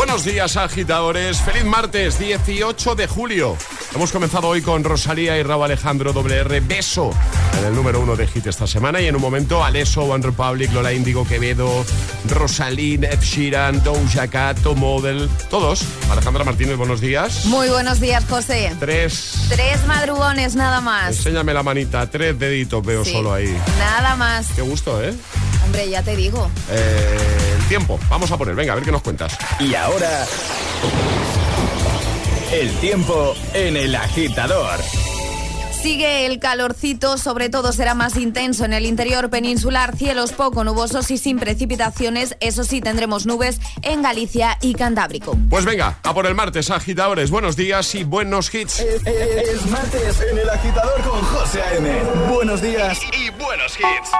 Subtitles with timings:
[0.00, 1.42] Buenos días, agitadores.
[1.42, 3.58] Feliz martes, 18 de julio.
[3.92, 7.10] Hemos comenzado hoy con Rosalía y Raúl Alejandro WR Beso
[7.58, 9.00] en el número uno de hit esta semana.
[9.00, 11.84] Y en un momento, Aleso, One Republic, Lola Indigo Quevedo,
[12.28, 15.28] Rosalín, Ed Sheeran, Doja Cat, Model.
[15.50, 15.82] Todos.
[16.08, 17.46] Alejandra Martínez, buenos días.
[17.46, 18.72] Muy buenos días, José.
[18.78, 19.46] Tres.
[19.48, 21.16] Tres madrugones nada más.
[21.16, 22.08] Enséñame la manita.
[22.08, 23.54] Tres deditos veo solo ahí.
[23.78, 24.52] Nada más.
[24.54, 25.12] Qué gusto, ¿eh?
[25.64, 26.48] Hombre, ya te digo.
[26.70, 27.98] Eh, el tiempo.
[28.08, 28.54] Vamos a poner.
[28.54, 29.36] Venga, a ver qué nos cuentas.
[29.58, 30.26] Y ahora...
[32.52, 34.80] El tiempo en el agitador.
[35.70, 41.12] Sigue el calorcito, sobre todo será más intenso en el interior peninsular, cielos poco nubosos
[41.12, 45.38] y sin precipitaciones, eso sí tendremos nubes en Galicia y Cantábrico.
[45.48, 48.80] Pues venga, a por el martes, agitadores, buenos días y buenos hits.
[48.80, 51.88] Es, martes en el agitador con José A.M.
[52.30, 54.10] Buenos días y buenos hits.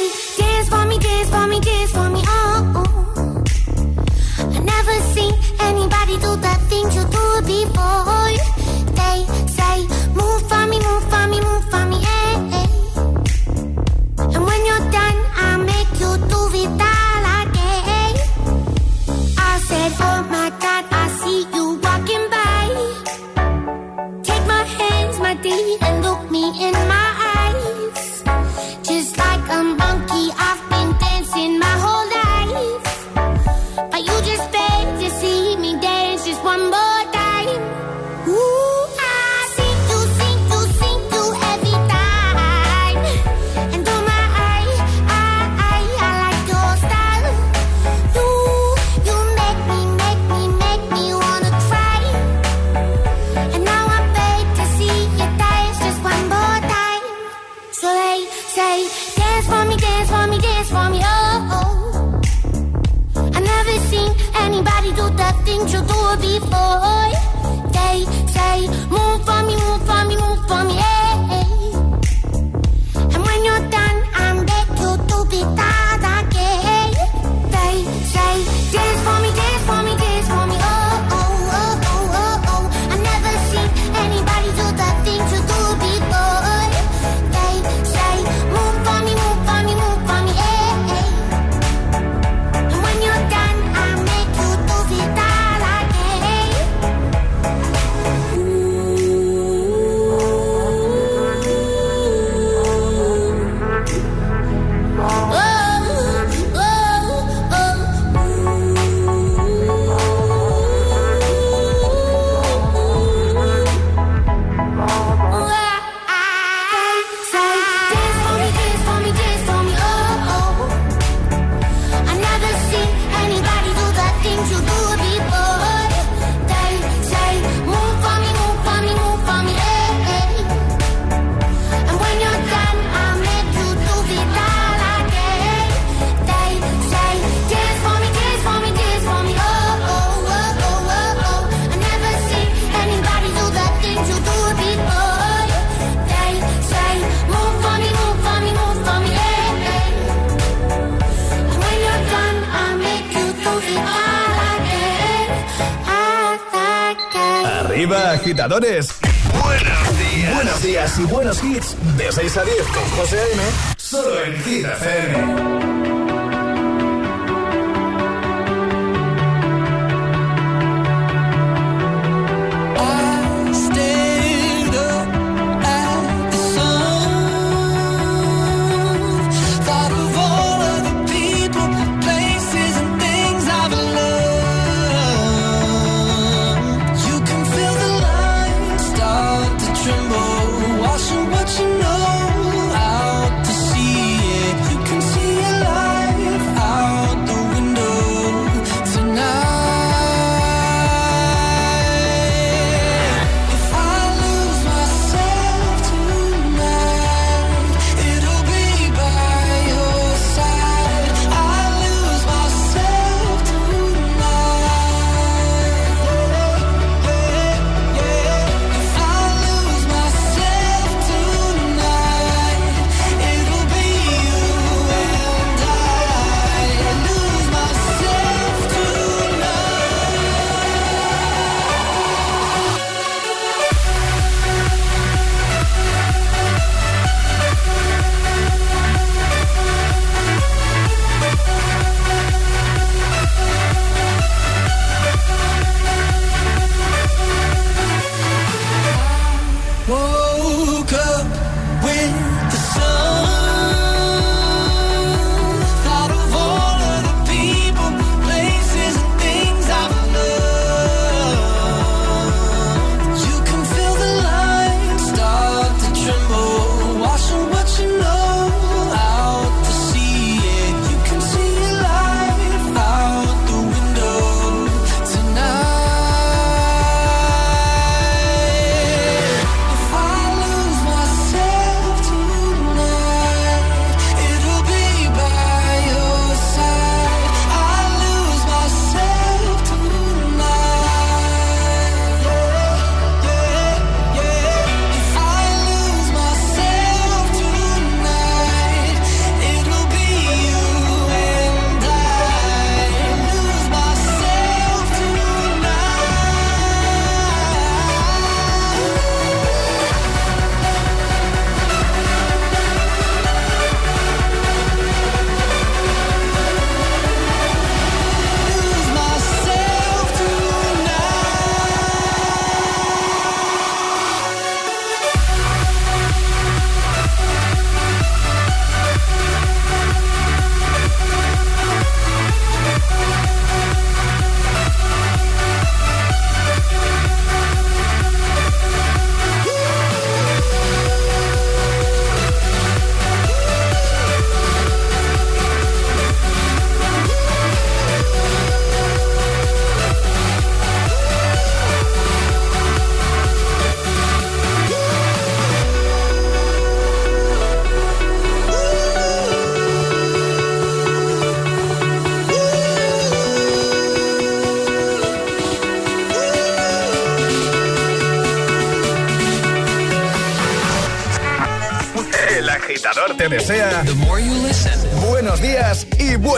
[0.00, 0.49] Buenos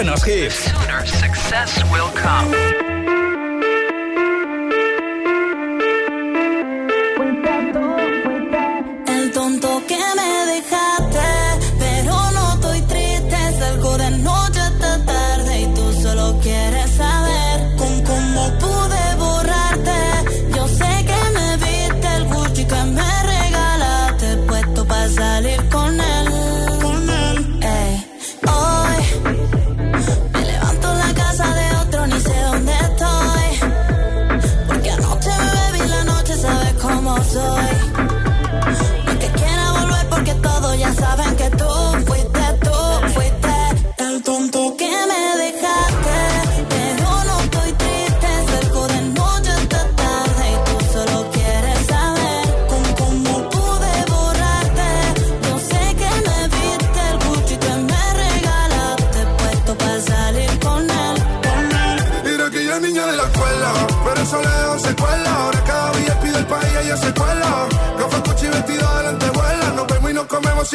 [0.02, 0.64] buenos hits.
[0.64, 2.11] The sooner success will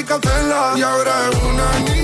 [0.07, 1.96] cautela y ahora es una niña.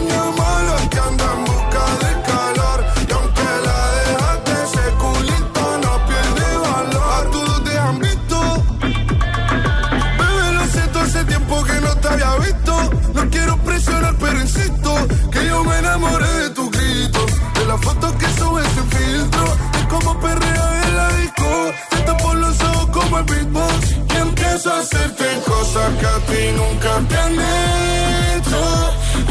[26.28, 28.62] ti nunca te han hecho.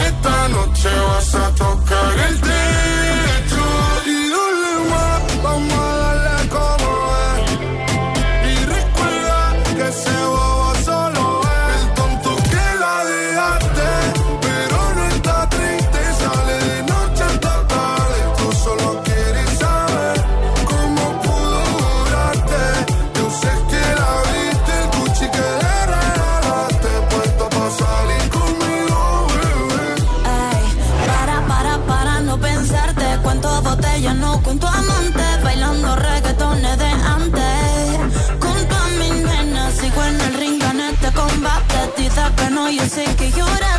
[0.09, 0.91] Esta noche
[43.03, 43.72] hacen que llorar.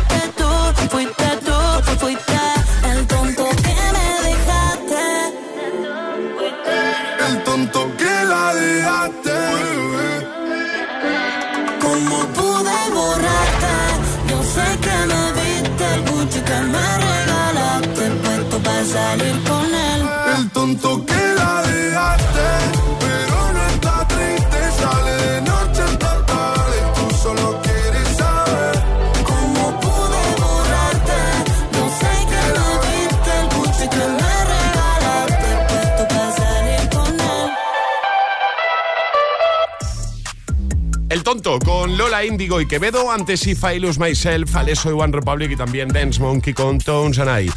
[42.14, 45.88] Lola Índigo y Quevedo, antes If I Lose Myself, Alesso y One Republic y también
[45.88, 47.50] Dance Monkey con Tones and I.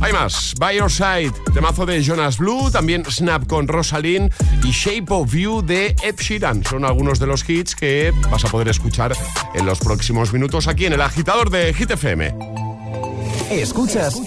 [0.00, 4.32] Hay más, By Your Side, temazo de Jonas Blue, también Snap con Rosalind
[4.64, 6.64] y Shape of View de Ed Sheeran.
[6.64, 9.12] Son algunos de los hits que vas a poder escuchar
[9.54, 12.34] en los próximos minutos aquí en El Agitador de Hit FM.
[13.48, 14.20] Escuchas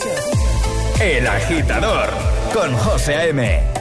[1.01, 2.09] El Agitador
[2.53, 3.72] con José A.M.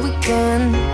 [0.00, 0.87] we can.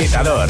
[0.00, 0.49] Agitador.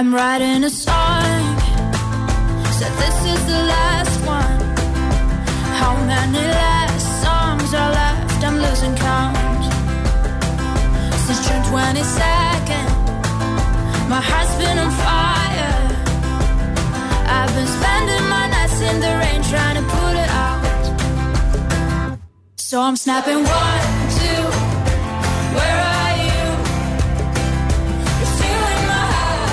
[0.00, 1.58] I'm writing a song.
[2.78, 4.60] Said this is the last one.
[5.78, 8.42] How many last songs are left?
[8.42, 9.64] I'm losing count.
[11.26, 12.88] Since June 22nd,
[14.08, 15.39] my heart's been on fire.
[17.54, 20.60] Been spending my nights in the rain trying to put it out.
[22.56, 23.86] So I'm snapping one,
[24.18, 24.42] two,
[25.56, 26.42] where are you?
[28.18, 29.50] You're still in my heart.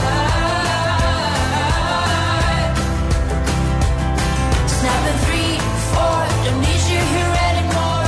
[4.77, 5.53] Snapping three,
[5.91, 8.07] four, don't need you here anymore.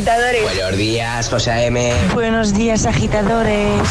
[0.00, 0.42] Agitadores.
[0.42, 1.92] Buenos días, José A.M.
[2.14, 3.82] Buenos días agitadores.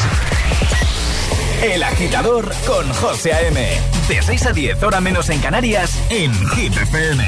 [1.61, 3.77] El Agitador con José A.M.
[4.07, 7.23] De 6 a 10, hora menos en Canarias, en Hit FM.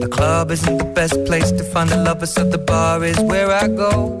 [0.00, 3.52] The club isn't the best place to find the lovers, so the bar is where
[3.52, 4.20] I go.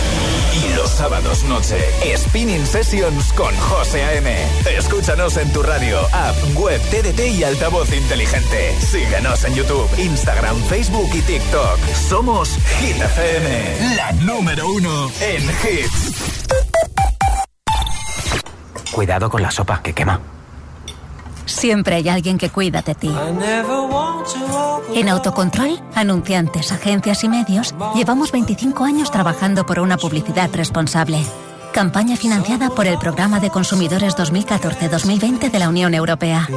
[0.53, 1.77] Y los sábados noche,
[2.17, 4.35] Spinning Sessions con José A.M.
[4.77, 8.75] Escúchanos en tu radio, app, web, TDT y altavoz inteligente.
[8.79, 11.79] Síguenos en YouTube, Instagram, Facebook y TikTok.
[12.09, 16.31] Somos Hit FM, la número uno en hits.
[18.91, 20.19] Cuidado con la sopa que quema.
[21.45, 23.09] Siempre hay alguien que cuida de ti.
[24.93, 31.23] En Autocontrol, anunciantes, agencias y medios, llevamos 25 años trabajando por una publicidad responsable.
[31.73, 36.47] Campaña financiada por el Programa de Consumidores 2014-2020 de la Unión Europea.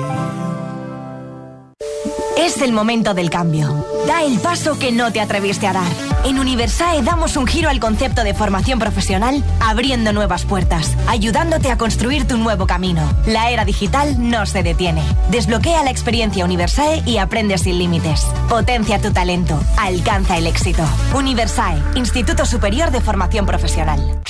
[2.36, 3.86] Es el momento del cambio.
[4.06, 6.13] Da el paso que no te atreviste a dar.
[6.24, 11.76] En Universae damos un giro al concepto de formación profesional, abriendo nuevas puertas, ayudándote a
[11.76, 13.02] construir tu nuevo camino.
[13.26, 15.02] La era digital no se detiene.
[15.30, 18.26] Desbloquea la experiencia Universae y aprende sin límites.
[18.48, 19.60] Potencia tu talento.
[19.76, 20.82] Alcanza el éxito.
[21.14, 24.22] Universae, Instituto Superior de Formación Profesional.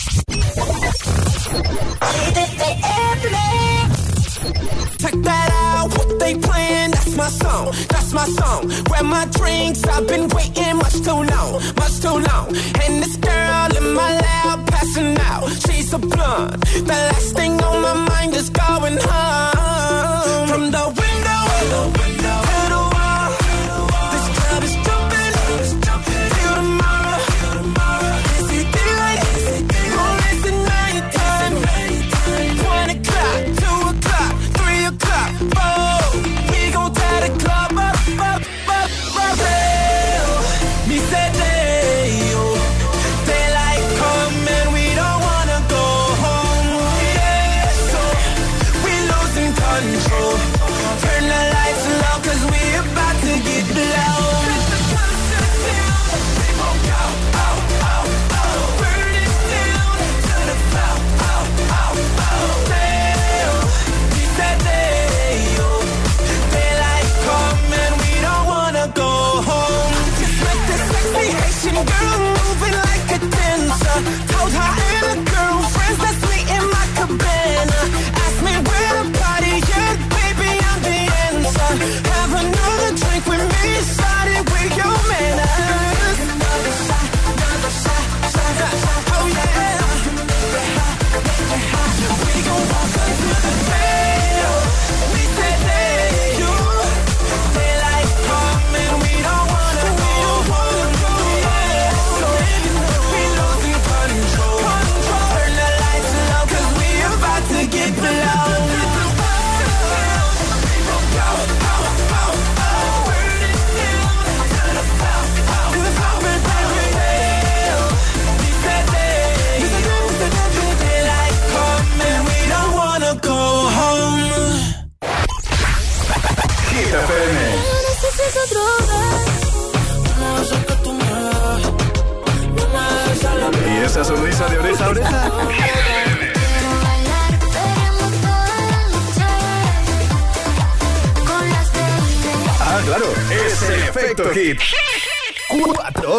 [7.16, 8.68] That's my song, that's my song.
[8.84, 12.48] Grab my drinks, I've been waiting much too long, much too long.
[12.82, 16.60] And this girl in my lap passing out, she's a blunt.
[16.60, 20.48] The last thing on my mind is going home.
[20.48, 22.23] From the window, to the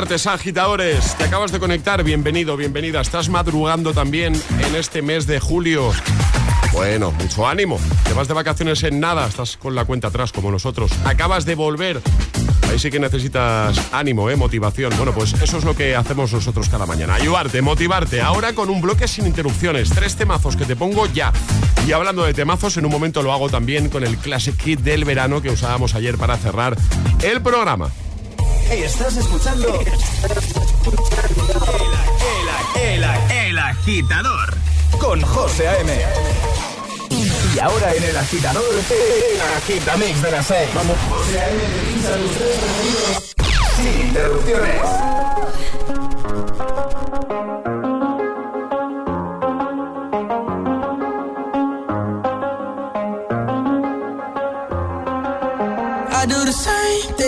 [0.00, 1.16] martes, agitadores.
[1.16, 2.04] Te acabas de conectar.
[2.04, 3.00] Bienvenido, bienvenida.
[3.00, 5.90] Estás madrugando también en este mes de julio.
[6.72, 7.80] Bueno, mucho ánimo.
[8.04, 9.26] Te vas de vacaciones en nada.
[9.26, 10.92] Estás con la cuenta atrás como nosotros.
[11.04, 12.00] Acabas de volver.
[12.70, 14.36] Ahí sí que necesitas ánimo, ¿eh?
[14.36, 14.92] motivación.
[14.96, 17.14] Bueno, pues eso es lo que hacemos nosotros cada mañana.
[17.14, 18.20] Ayudarte, motivarte.
[18.20, 19.90] Ahora con un bloque sin interrupciones.
[19.90, 21.32] Tres temazos que te pongo ya.
[21.88, 25.04] Y hablando de temazos, en un momento lo hago también con el Classic Kit del
[25.04, 26.76] verano que usábamos ayer para cerrar
[27.24, 27.90] el programa.
[28.70, 29.86] Estás escuchando el,
[32.82, 34.54] el, el, el agitador
[34.98, 35.92] con José A.M.
[37.54, 40.68] Y ahora en el agitador, el agitamix de las seis.
[40.74, 41.60] Vamos, José A.M.
[41.60, 41.78] te
[42.18, 43.34] tus tres preferidos
[43.76, 44.82] sin interrupciones.
[56.10, 56.87] I do the same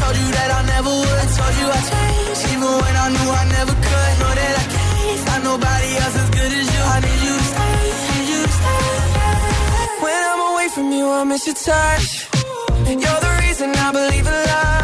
[0.00, 1.18] told you that I never would.
[1.24, 4.12] I told you I changed, even when I knew I never could.
[4.20, 6.82] Know that I can't find nobody else as good as you.
[6.94, 7.80] I need you to stay,
[8.12, 8.84] need you to stay.
[10.04, 12.08] When I'm away from you, I miss your touch.
[13.04, 14.83] You're the reason I believe in love.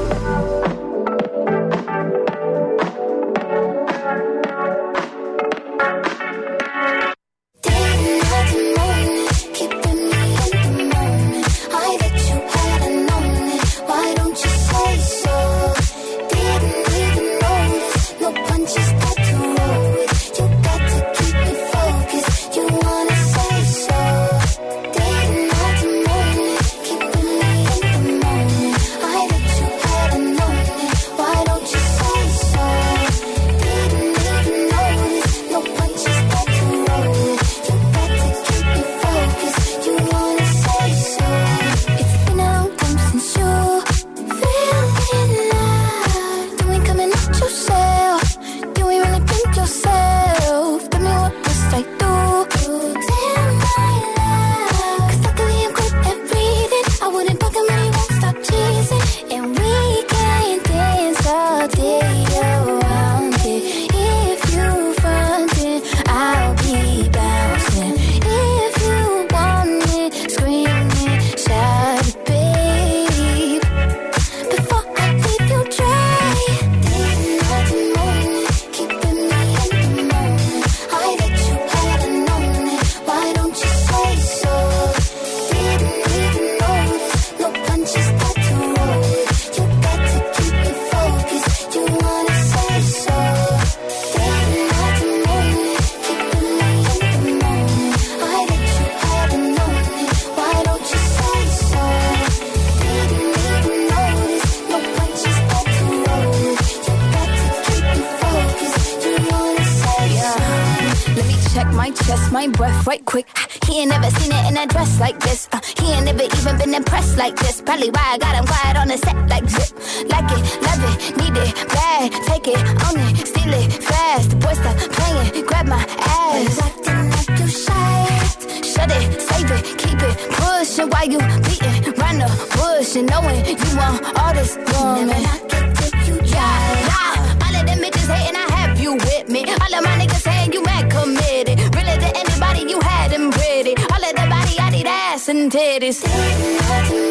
[145.31, 147.10] and titties.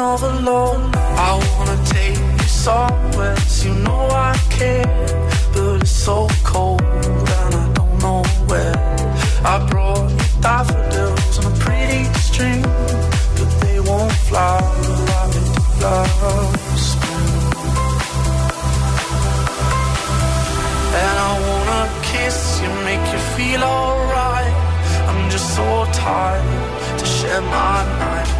[0.00, 0.96] overload.
[0.96, 4.86] I wanna take you somewhere, so you know I care.
[5.52, 8.76] But it's so cold and I don't know where.
[9.44, 12.62] I brought you daffodils on a pretty string,
[13.36, 14.58] but they won't fly.
[15.20, 15.60] I've been.
[21.02, 24.54] And I wanna kiss you, make you feel alright.
[25.08, 28.39] I'm just so tired to share my night.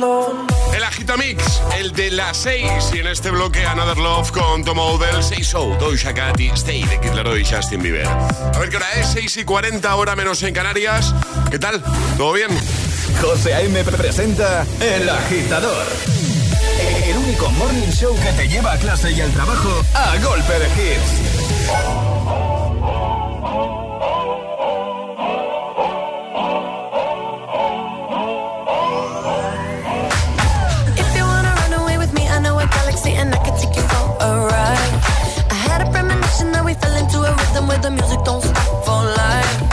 [0.00, 0.46] fondo.
[0.74, 2.92] El Agitamix, el de las 6.
[2.94, 6.82] Y en este bloque, Another Love con Tom Odell, 6 Show, Doja Cat y Stay
[6.84, 8.06] de Kid Laroi y Justin Bieber.
[8.06, 11.14] A ver qué hora es, 6 y 40, hora menos en Canarias.
[11.50, 11.82] ¿Qué tal?
[12.16, 12.50] ¿Todo bien?
[13.20, 13.82] José A.M.
[13.84, 15.86] presenta El Agitador.
[17.06, 20.66] El único morning show que te lleva a clase y al trabajo a golpe de
[20.66, 22.55] hits.
[36.80, 39.65] fell into a rhythm where the music don't stop for life.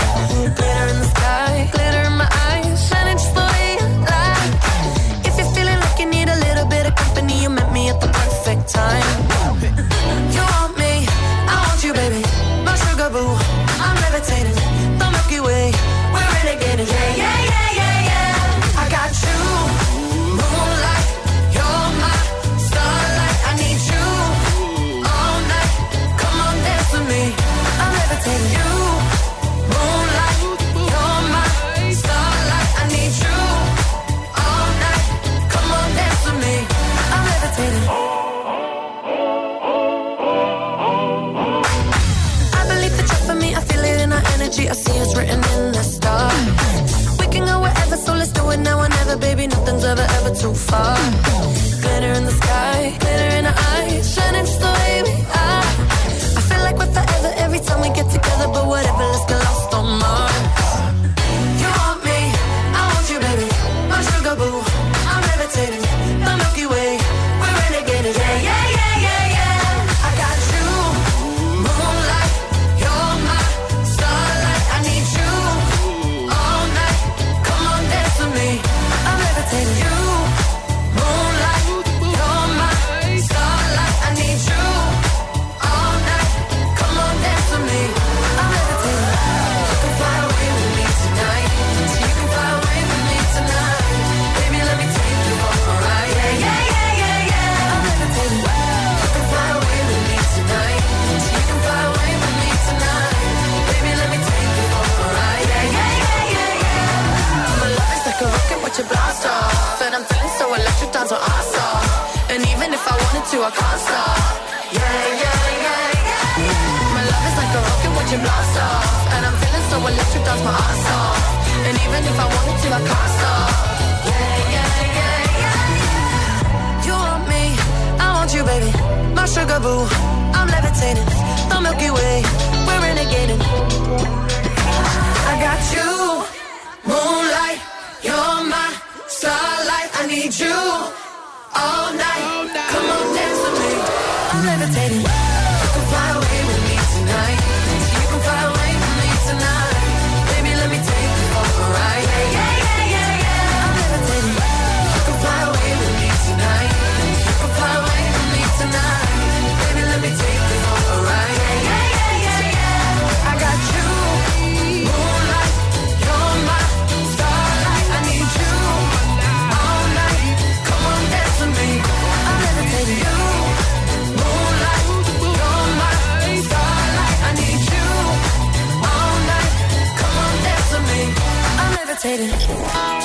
[50.44, 51.13] so far.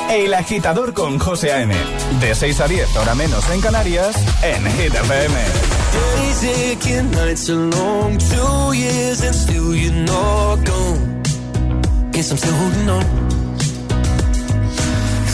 [0.08, 1.74] El agitador con José A.M.
[2.20, 5.34] De 6 a 10, hora menos en Canarias, en Hit FM.
[5.92, 11.22] Days aching, nights are long, two years and still you're not gone.
[12.12, 13.04] Guess I'm still holding on.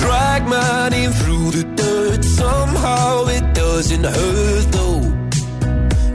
[0.01, 5.01] Drag my name through the dirt, somehow it doesn't hurt though.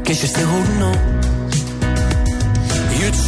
[0.03, 1.18] Guess you're still holding on.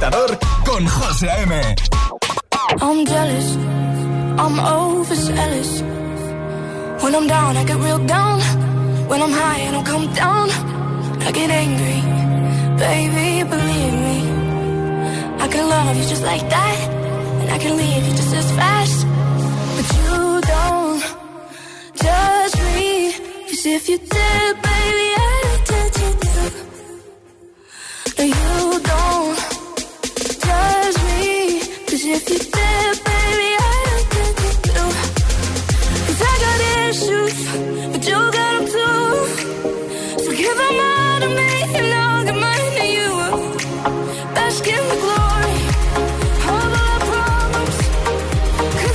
[0.00, 1.52] Con José A.M.
[2.80, 3.56] I'm jealous,
[4.38, 5.82] I'm overzealous.
[7.02, 8.40] When I'm down, I get real down.
[9.08, 10.48] When I'm high, I don't come down.
[11.20, 12.00] I get angry,
[12.78, 14.18] baby, believe me.
[15.38, 16.78] I can love you just like that,
[17.42, 19.06] and I can leave you just as fast.
[19.76, 21.02] But you don't
[22.04, 23.12] judge me,
[23.48, 26.10] cause if you did, baby, I'd judge you.
[28.16, 29.59] No, you don't
[32.12, 34.88] if you did, baby, I'd judge you too.
[36.06, 37.38] Cause I got issues,
[37.92, 39.04] but you got them too.
[40.22, 43.12] So all to me, and I'll give mine to you.
[44.34, 45.58] Bask in the glory
[46.54, 47.78] of our problems.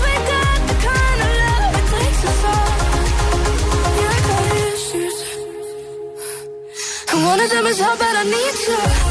[0.04, 2.74] We got the kind of love it takes us all.
[4.00, 5.18] Yeah, I got issues.
[7.12, 9.05] And one of them is how bad I need you.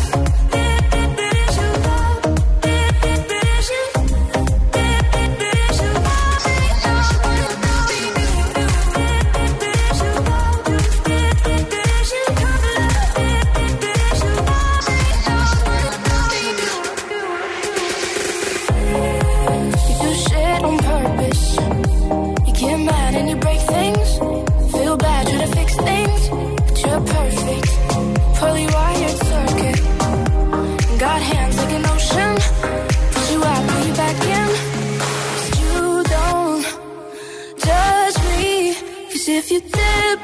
[39.29, 40.24] If you did,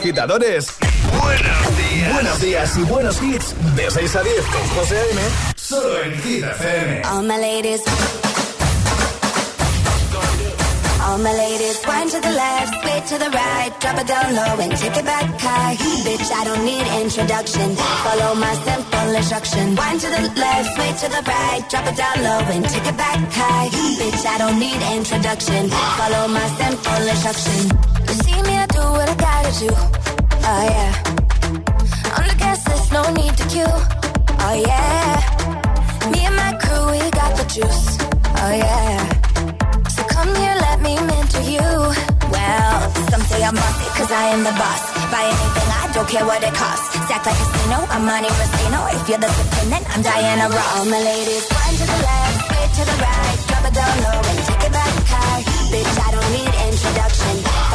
[0.00, 0.66] Agitadores.
[1.22, 2.12] Buenos días.
[2.14, 3.54] Buenos días y buenos hits.
[3.76, 5.20] De 6 a 10 con José A.M.
[5.56, 7.02] Solo en Hit FM.
[7.04, 7.82] All my ladies.
[11.02, 14.62] All my ladies, wind to the left, sway to the right, drop it down low
[14.62, 15.74] and take it back high.
[16.04, 17.74] Bitch, I don't need introduction.
[18.04, 19.74] Follow my simple instruction.
[19.74, 22.96] Wind to the left, sway to the right, drop it down low and take it
[22.96, 23.68] back high.
[23.98, 25.68] Bitch, I don't need introduction.
[25.98, 27.60] Follow my simple instruction.
[28.06, 29.89] You see me, I do what I gotta do.
[30.52, 30.90] Oh yeah.
[32.18, 33.76] On the gas list, no need to queue.
[34.42, 35.22] Oh yeah.
[36.10, 37.94] Me and my crew, we got the juice.
[38.42, 38.98] Oh yeah.
[39.94, 41.62] So come here, let me mentor you.
[42.34, 42.74] Well,
[43.14, 44.82] some say I'm bossy, cause I am the boss.
[45.14, 46.98] Buy anything, I don't care what it costs.
[47.06, 48.80] Stack like a casino, I'm Monte Rustino.
[48.98, 49.30] If you're the
[49.70, 50.82] then I'm Diana Ross.
[50.90, 53.38] My ladies, one to the left, way to the right.
[53.46, 55.42] Drop it down low and take it back high.
[55.70, 57.59] Bitch, I don't need introduction.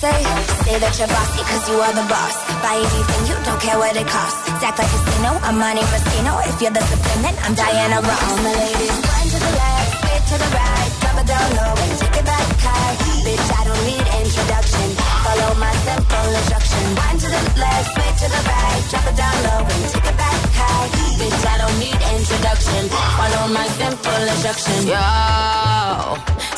[0.00, 0.20] say,
[0.64, 2.36] say that you're bossy cause you are the boss.
[2.60, 4.44] Buy anything, you don't care what it costs.
[4.60, 6.32] Act like a casino, I'm Monte Rustino.
[6.44, 8.20] If you're the supreme, then I'm Diana Ross.
[8.28, 10.90] All my ladies, one to the left, way to the right.
[11.00, 12.94] Drop it down low and take it back high.
[13.24, 14.86] Bitch, I don't need introduction.
[15.24, 16.84] Follow my simple instruction.
[17.00, 18.82] One to the left, way to the right.
[18.92, 20.86] Drop it down low and take it back high.
[21.16, 22.82] Bitch, I don't need introduction.
[22.92, 24.78] Follow my simple instruction.
[24.92, 25.04] Yo,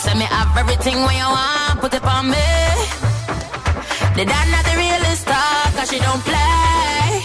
[0.03, 2.98] send me have everything when you want, put it on me.
[4.19, 7.23] The dad not the realest star, cause she don't play.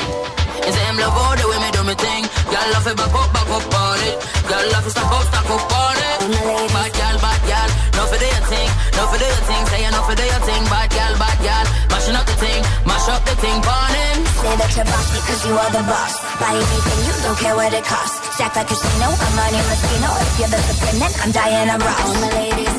[0.61, 2.21] It's him love all the way me do me thing.
[2.53, 4.15] Girl love it back up, back up on it.
[4.45, 6.17] Girl love it stop up, stop up on it.
[6.69, 9.63] Bad girl, bad girl, no for do your thing, no for do your thing.
[9.73, 11.65] Say no for do your thing, bad girl, bad girl.
[11.89, 14.17] Mashing up the thing, mash up the thing, burn him.
[14.37, 16.13] Say that you're bossy cause you are the boss.
[16.37, 18.21] Buy anything, you don't care what it costs.
[18.37, 20.09] Stack like a casino, I'm Monte Rustino.
[20.29, 22.05] If you're the supreme, then I'm Diana Ross.
[22.05, 22.77] All my ladies,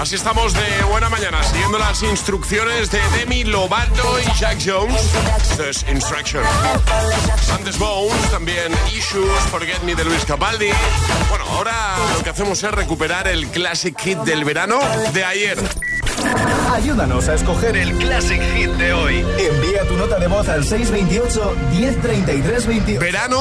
[0.00, 5.10] Así estamos de buena mañana, siguiendo las instrucciones de Demi Lovato y Jack Jones.
[5.56, 6.44] This instruction.
[7.52, 10.70] Antes Bones, también Issues, Forget Me de Luis Capaldi.
[11.28, 14.78] Bueno, ahora lo que hacemos es recuperar el Classic Hit del verano
[15.12, 15.58] de ayer.
[16.72, 19.24] Ayúdanos a escoger el Classic Hit de hoy.
[19.38, 23.00] Envía tu nota de voz al 628 1033 28.
[23.00, 23.38] Verano.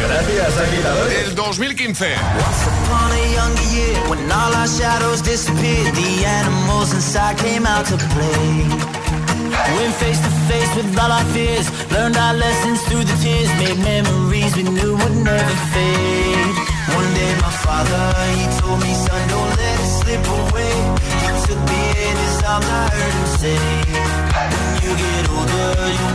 [0.00, 1.26] Gracias, agitadores.
[1.26, 2.06] Del 2015.
[2.14, 7.96] upon a younger year when all our shadows disappeared the animals inside came out to
[8.14, 8.50] play
[9.76, 13.78] went face to face with all our fears learned our lessons through the tears made
[13.84, 16.56] memories we knew would never fade
[16.98, 18.02] one day my father
[18.36, 22.16] he told me son don't let it slip away took me in
[22.52, 23.58] i heard him say
[24.34, 25.68] when you get older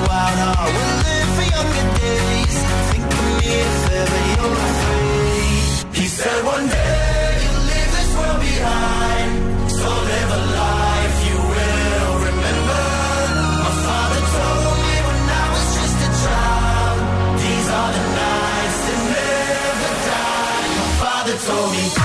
[0.07, 2.57] wild heart will live for younger days
[2.89, 8.39] think of me if ever you're afraid he said one day you'll leave this world
[8.39, 9.31] behind.
[9.71, 12.85] So live a life you will remember.
[13.65, 16.97] My father told me when I was just a child.
[17.41, 20.67] These are the nights that never die.
[20.79, 22.04] My father told me.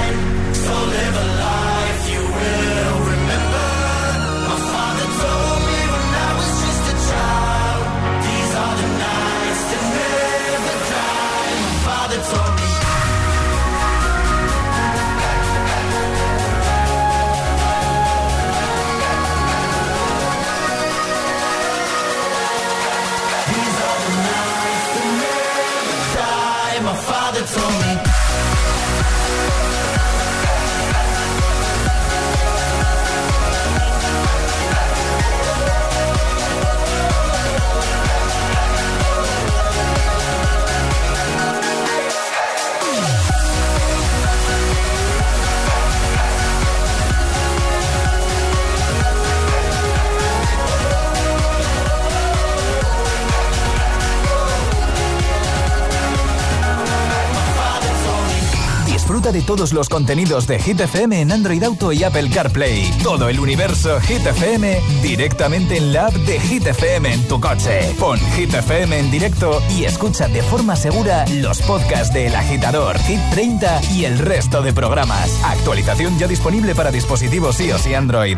[59.31, 62.91] De todos los contenidos de Hit FM en Android Auto y Apple CarPlay.
[63.01, 67.95] Todo el universo Hit FM directamente en la app de Hit FM en tu coche.
[67.97, 72.99] Pon Hit FM en directo y escucha de forma segura los podcasts de El Agitador,
[72.99, 75.31] Hit 30 y el resto de programas.
[75.45, 78.37] Actualización ya disponible para dispositivos iOS y Android.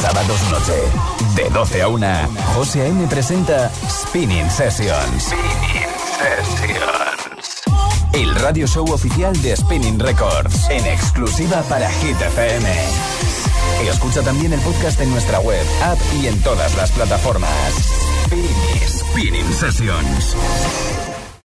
[0.00, 0.72] Sábados noche,
[1.36, 2.06] de 12 a 1,
[2.54, 3.06] José A.M.
[3.08, 5.24] presenta Spinning Sessions.
[5.24, 6.93] Spinning Sessions.
[8.14, 12.70] El radio show oficial de Spinning Records, en exclusiva para Hit FM.
[13.90, 17.50] Escucha también el podcast en nuestra web, app y en todas las plataformas.
[18.26, 20.36] Spinning, Spinning Sessions.